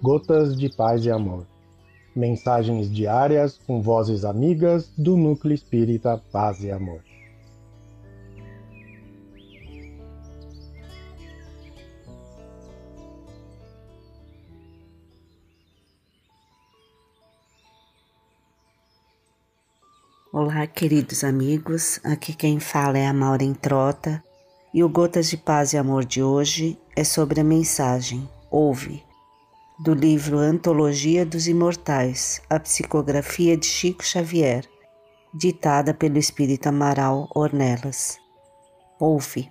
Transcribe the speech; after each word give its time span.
Gotas 0.00 0.56
de 0.56 0.68
Paz 0.68 1.04
e 1.04 1.10
Amor. 1.10 1.44
Mensagens 2.14 2.88
diárias 2.88 3.58
com 3.66 3.82
vozes 3.82 4.24
amigas 4.24 4.92
do 4.96 5.16
Núcleo 5.16 5.52
Espírita 5.52 6.22
Paz 6.30 6.62
e 6.62 6.70
Amor. 6.70 7.02
Olá, 20.32 20.64
queridos 20.68 21.24
amigos. 21.24 21.98
Aqui 22.04 22.32
quem 22.36 22.60
fala 22.60 22.98
é 22.98 23.08
a 23.08 23.12
Maureen 23.12 23.52
Trota 23.52 24.22
e 24.72 24.84
o 24.84 24.88
Gotas 24.88 25.28
de 25.28 25.36
Paz 25.36 25.72
e 25.72 25.76
Amor 25.76 26.04
de 26.04 26.22
hoje 26.22 26.78
é 26.94 27.02
sobre 27.02 27.40
a 27.40 27.44
mensagem 27.44 28.28
Ouve, 28.48 29.07
do 29.78 29.94
livro 29.94 30.38
Antologia 30.38 31.24
dos 31.24 31.46
Imortais, 31.46 32.42
a 32.50 32.58
psicografia 32.58 33.56
de 33.56 33.66
Chico 33.66 34.04
Xavier, 34.04 34.64
ditada 35.34 35.94
pelo 35.94 36.18
espírito 36.18 36.68
Amaral 36.68 37.28
Ornelas. 37.34 38.18
Ouve, 38.98 39.48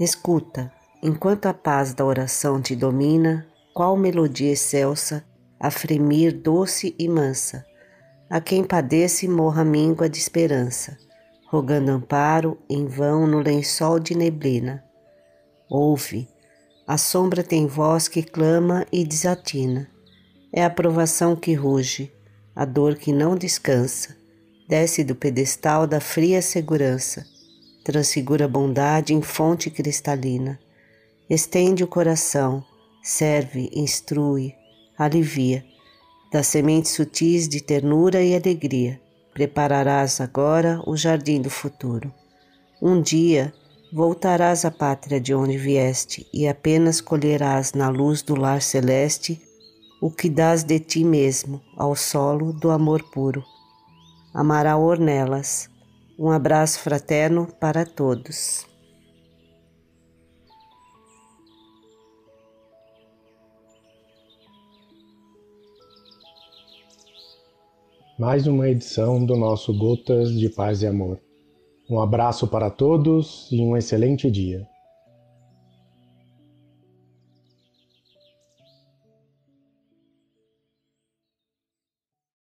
escuta, 0.00 0.72
enquanto 1.02 1.46
a 1.46 1.54
paz 1.54 1.92
da 1.92 2.04
oração 2.04 2.60
te 2.60 2.74
domina, 2.74 3.46
qual 3.74 3.96
melodia 3.96 4.52
excelsa, 4.52 5.24
a 5.60 5.70
fremir 5.70 6.32
doce 6.32 6.94
e 6.98 7.08
mansa, 7.08 7.64
a 8.30 8.40
quem 8.40 8.64
padece 8.64 9.28
morra 9.28 9.64
míngua 9.64 10.08
de 10.08 10.18
esperança 10.18 10.96
rogando 11.48 11.90
amparo 11.90 12.58
em 12.68 12.86
vão 12.86 13.26
no 13.26 13.40
lençol 13.40 13.98
de 13.98 14.14
neblina. 14.14 14.84
Ouve, 15.68 16.28
a 16.88 16.96
sombra 16.96 17.44
tem 17.44 17.66
voz 17.66 18.08
que 18.08 18.22
clama 18.22 18.86
e 18.90 19.04
desatina. 19.04 19.88
É 20.50 20.64
a 20.64 20.70
provação 20.70 21.36
que 21.36 21.52
ruge, 21.52 22.10
a 22.56 22.64
dor 22.64 22.96
que 22.96 23.12
não 23.12 23.36
descansa, 23.36 24.16
desce 24.66 25.04
do 25.04 25.14
pedestal 25.14 25.86
da 25.86 26.00
fria 26.00 26.42
segurança, 26.42 27.26
transfigura 27.84 28.46
a 28.46 28.48
bondade 28.48 29.12
em 29.12 29.22
fonte 29.22 29.70
cristalina. 29.70 30.58
Estende 31.28 31.84
o 31.84 31.86
coração, 31.86 32.64
serve, 33.02 33.70
instrui, 33.74 34.54
alivia, 34.98 35.64
das 36.32 36.46
sementes 36.46 36.92
sutis 36.92 37.46
de 37.46 37.60
ternura 37.60 38.22
e 38.22 38.34
alegria 38.34 38.98
Prepararás 39.38 40.20
agora 40.20 40.82
o 40.84 40.96
jardim 40.96 41.40
do 41.40 41.48
futuro. 41.48 42.12
Um 42.82 43.00
dia 43.00 43.54
voltarás 43.92 44.64
à 44.64 44.70
pátria 44.70 45.20
de 45.20 45.34
onde 45.34 45.56
vieste 45.56 46.26
e 46.32 46.46
apenas 46.46 47.00
colherás 47.00 47.72
na 47.72 47.88
luz 47.88 48.22
do 48.22 48.34
lar 48.34 48.62
celeste 48.62 49.40
o 50.00 50.10
que 50.10 50.28
dás 50.28 50.62
de 50.62 50.78
ti 50.78 51.04
mesmo 51.04 51.60
ao 51.76 51.96
solo 51.96 52.52
do 52.52 52.70
amor 52.70 53.02
puro. 53.10 53.42
Amaral 54.32 54.82
Ornelas. 54.82 55.68
Um 56.18 56.30
abraço 56.30 56.80
fraterno 56.80 57.48
para 57.60 57.84
todos. 57.84 58.68
mais 68.18 68.48
uma 68.48 68.68
edição 68.68 69.24
do 69.24 69.36
nosso 69.36 69.72
Gotas 69.72 70.32
de 70.32 70.48
Paz 70.48 70.82
e 70.82 70.88
Amor. 70.88 71.20
Um 71.88 72.00
abraço 72.00 72.46
para 72.46 72.70
todos 72.70 73.48
e 73.50 73.60
um 73.62 73.76
excelente 73.76 74.30
dia. 74.30 74.68